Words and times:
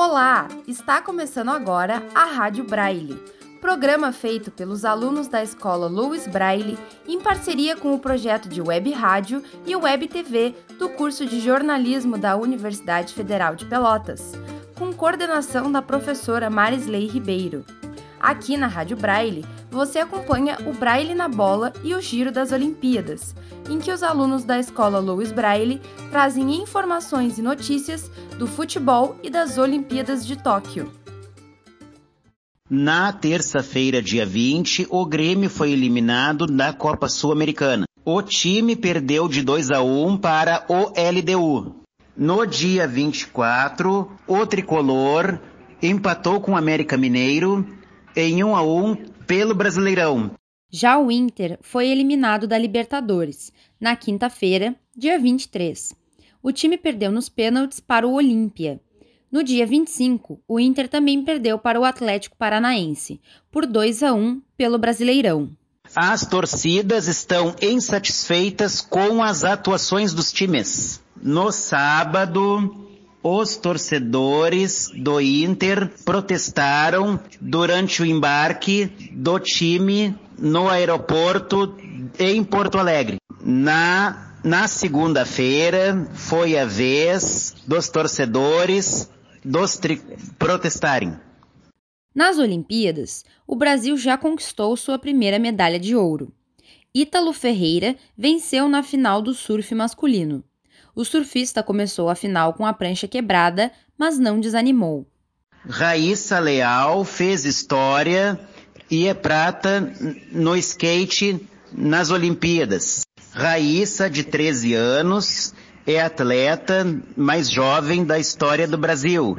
Olá! 0.00 0.46
Está 0.64 1.02
começando 1.02 1.48
agora 1.48 2.00
a 2.14 2.24
Rádio 2.24 2.62
Braille, 2.62 3.20
programa 3.60 4.12
feito 4.12 4.48
pelos 4.48 4.84
alunos 4.84 5.26
da 5.26 5.42
escola 5.42 5.88
Louis 5.88 6.24
Braille 6.28 6.78
em 7.04 7.20
parceria 7.20 7.74
com 7.74 7.92
o 7.92 7.98
projeto 7.98 8.48
de 8.48 8.62
Web 8.62 8.92
Rádio 8.92 9.42
e 9.66 9.74
Web 9.74 10.06
TV 10.06 10.54
do 10.78 10.88
curso 10.90 11.26
de 11.26 11.40
jornalismo 11.40 12.16
da 12.16 12.36
Universidade 12.36 13.12
Federal 13.12 13.56
de 13.56 13.64
Pelotas, 13.64 14.34
com 14.78 14.92
coordenação 14.92 15.72
da 15.72 15.82
professora 15.82 16.48
Marisley 16.48 17.08
Ribeiro. 17.08 17.64
Aqui 18.20 18.56
na 18.56 18.66
Rádio 18.66 18.96
Braille, 18.96 19.44
você 19.70 20.00
acompanha 20.00 20.58
o 20.66 20.72
Braille 20.72 21.14
na 21.14 21.28
Bola 21.28 21.72
e 21.84 21.94
o 21.94 22.00
Giro 22.00 22.32
das 22.32 22.50
Olimpíadas, 22.50 23.34
em 23.70 23.78
que 23.78 23.92
os 23.92 24.02
alunos 24.02 24.44
da 24.44 24.58
escola 24.58 24.98
Louis 24.98 25.30
Braille 25.30 25.80
trazem 26.10 26.60
informações 26.60 27.38
e 27.38 27.42
notícias 27.42 28.10
do 28.38 28.46
futebol 28.46 29.16
e 29.22 29.30
das 29.30 29.56
Olimpíadas 29.56 30.26
de 30.26 30.36
Tóquio. 30.36 30.90
Na 32.68 33.12
terça-feira, 33.12 34.02
dia 34.02 34.26
20, 34.26 34.88
o 34.90 35.06
Grêmio 35.06 35.48
foi 35.48 35.70
eliminado 35.70 36.46
da 36.46 36.72
Copa 36.72 37.08
Sul-Americana. 37.08 37.84
O 38.04 38.20
time 38.20 38.74
perdeu 38.74 39.28
de 39.28 39.42
2 39.42 39.70
a 39.70 39.80
1 39.80 40.18
para 40.18 40.66
o 40.68 40.92
LDU. 40.94 41.76
No 42.16 42.44
dia 42.44 42.86
24, 42.86 44.10
o 44.26 44.46
tricolor 44.46 45.38
empatou 45.80 46.40
com 46.40 46.52
o 46.52 46.56
América 46.56 46.96
Mineiro 46.96 47.64
em 48.20 48.42
1 48.42 48.56
a 48.56 48.62
1 48.62 48.96
pelo 49.26 49.54
Brasileirão. 49.54 50.32
Já 50.70 50.98
o 50.98 51.10
Inter 51.10 51.58
foi 51.62 51.88
eliminado 51.88 52.46
da 52.46 52.58
Libertadores 52.58 53.52
na 53.80 53.96
quinta-feira, 53.96 54.74
dia 54.96 55.18
23. 55.18 55.94
O 56.42 56.52
time 56.52 56.76
perdeu 56.76 57.10
nos 57.10 57.28
pênaltis 57.28 57.80
para 57.80 58.06
o 58.06 58.12
Olímpia. 58.12 58.80
No 59.30 59.42
dia 59.42 59.66
25, 59.66 60.40
o 60.48 60.58
Inter 60.58 60.88
também 60.88 61.22
perdeu 61.22 61.58
para 61.58 61.80
o 61.80 61.84
Atlético 61.84 62.36
Paranaense, 62.36 63.20
por 63.50 63.66
2 63.66 64.02
a 64.02 64.12
1 64.12 64.42
pelo 64.56 64.78
Brasileirão. 64.78 65.50
As 65.94 66.26
torcidas 66.26 67.08
estão 67.08 67.54
insatisfeitas 67.62 68.80
com 68.80 69.22
as 69.22 69.44
atuações 69.44 70.12
dos 70.12 70.32
times. 70.32 71.02
No 71.20 71.50
sábado, 71.50 72.87
os 73.30 73.58
torcedores 73.58 74.90
do 74.94 75.20
Inter 75.20 75.90
protestaram 76.02 77.20
durante 77.38 78.00
o 78.00 78.06
embarque 78.06 78.86
do 79.12 79.38
time 79.38 80.16
no 80.38 80.68
aeroporto 80.68 81.76
em 82.18 82.42
Porto 82.42 82.78
Alegre. 82.78 83.18
Na, 83.42 84.38
na 84.42 84.66
segunda-feira 84.66 86.08
foi 86.14 86.56
a 86.56 86.64
vez 86.64 87.54
dos 87.66 87.90
torcedores 87.90 89.10
dos 89.44 89.78
protestarem. 90.38 91.14
Nas 92.14 92.38
Olimpíadas, 92.38 93.24
o 93.46 93.54
Brasil 93.54 93.96
já 93.98 94.16
conquistou 94.16 94.74
sua 94.76 94.98
primeira 94.98 95.38
medalha 95.38 95.78
de 95.78 95.94
ouro. 95.94 96.32
Ítalo 96.94 97.34
Ferreira 97.34 97.94
venceu 98.16 98.68
na 98.68 98.82
final 98.82 99.20
do 99.20 99.34
surf 99.34 99.74
masculino. 99.74 100.42
O 100.98 101.04
surfista 101.04 101.62
começou 101.62 102.10
a 102.10 102.16
final 102.16 102.54
com 102.54 102.66
a 102.66 102.72
prancha 102.72 103.06
quebrada, 103.06 103.70
mas 103.96 104.18
não 104.18 104.40
desanimou. 104.40 105.06
Raíssa 105.64 106.40
Leal 106.40 107.04
fez 107.04 107.44
história 107.44 108.36
e 108.90 109.06
é 109.06 109.14
prata 109.14 109.92
no 110.32 110.56
skate 110.56 111.40
nas 111.72 112.10
Olimpíadas. 112.10 113.02
Raíssa, 113.30 114.10
de 114.10 114.24
13 114.24 114.74
anos, 114.74 115.54
é 115.86 116.00
atleta 116.00 116.84
mais 117.16 117.48
jovem 117.48 118.04
da 118.04 118.18
história 118.18 118.66
do 118.66 118.76
Brasil 118.76 119.36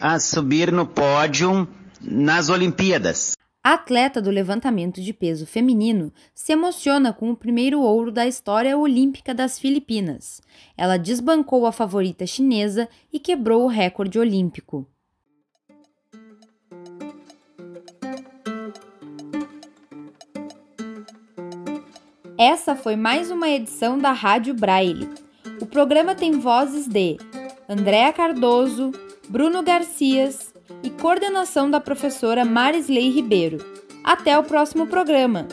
a 0.00 0.18
subir 0.18 0.72
no 0.72 0.86
pódio 0.86 1.68
nas 2.00 2.48
Olimpíadas. 2.48 3.34
A 3.64 3.74
atleta 3.74 4.20
do 4.20 4.28
levantamento 4.28 5.00
de 5.00 5.12
peso 5.12 5.46
feminino 5.46 6.12
se 6.34 6.52
emociona 6.52 7.12
com 7.12 7.30
o 7.30 7.36
primeiro 7.36 7.80
ouro 7.80 8.10
da 8.10 8.26
história 8.26 8.76
olímpica 8.76 9.32
das 9.32 9.56
Filipinas. 9.56 10.40
Ela 10.76 10.96
desbancou 10.96 11.64
a 11.64 11.70
favorita 11.70 12.26
chinesa 12.26 12.88
e 13.12 13.20
quebrou 13.20 13.62
o 13.62 13.68
recorde 13.68 14.18
olímpico. 14.18 14.84
Essa 22.36 22.74
foi 22.74 22.96
mais 22.96 23.30
uma 23.30 23.48
edição 23.48 23.96
da 23.96 24.10
Rádio 24.10 24.54
Braille. 24.54 25.08
O 25.60 25.66
programa 25.66 26.16
tem 26.16 26.32
vozes 26.32 26.88
de 26.88 27.16
Andréa 27.68 28.12
Cardoso, 28.12 28.90
Bruno 29.28 29.62
Garcias, 29.62 30.51
coordenação 31.02 31.68
da 31.68 31.80
professora 31.80 32.44
Marisley 32.44 33.10
Ribeiro. 33.10 33.58
Até 34.04 34.38
o 34.38 34.44
próximo 34.44 34.86
programa! 34.86 35.48